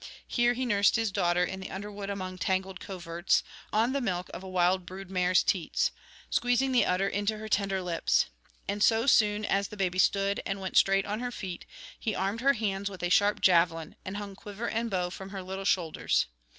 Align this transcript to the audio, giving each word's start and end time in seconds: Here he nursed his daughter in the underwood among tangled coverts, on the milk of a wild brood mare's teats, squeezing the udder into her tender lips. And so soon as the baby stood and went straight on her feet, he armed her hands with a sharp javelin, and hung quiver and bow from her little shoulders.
Here 0.25 0.53
he 0.55 0.65
nursed 0.65 0.95
his 0.95 1.11
daughter 1.11 1.43
in 1.45 1.59
the 1.59 1.69
underwood 1.69 2.09
among 2.09 2.39
tangled 2.39 2.79
coverts, 2.79 3.43
on 3.71 3.93
the 3.93 4.01
milk 4.01 4.31
of 4.33 4.41
a 4.41 4.49
wild 4.49 4.83
brood 4.83 5.11
mare's 5.11 5.43
teats, 5.43 5.91
squeezing 6.31 6.71
the 6.71 6.87
udder 6.87 7.07
into 7.07 7.37
her 7.37 7.47
tender 7.47 7.83
lips. 7.83 8.25
And 8.67 8.81
so 8.81 9.05
soon 9.05 9.45
as 9.45 9.67
the 9.67 9.77
baby 9.77 9.99
stood 9.99 10.41
and 10.43 10.59
went 10.59 10.75
straight 10.75 11.05
on 11.05 11.19
her 11.19 11.31
feet, 11.31 11.67
he 11.99 12.15
armed 12.15 12.41
her 12.41 12.53
hands 12.53 12.89
with 12.89 13.03
a 13.03 13.09
sharp 13.11 13.41
javelin, 13.41 13.95
and 14.03 14.17
hung 14.17 14.35
quiver 14.35 14.67
and 14.67 14.89
bow 14.89 15.11
from 15.11 15.29
her 15.29 15.43
little 15.43 15.65
shoulders. 15.65 16.25